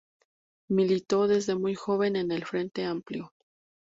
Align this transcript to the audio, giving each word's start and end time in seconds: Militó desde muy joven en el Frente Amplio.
Militó 0.67 1.27
desde 1.27 1.53
muy 1.53 1.75
joven 1.75 2.15
en 2.15 2.31
el 2.31 2.43
Frente 2.43 2.85
Amplio. 2.85 3.31